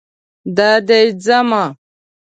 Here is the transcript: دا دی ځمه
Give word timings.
دا 0.57 0.69
دی 0.87 1.03
ځمه 1.25 1.63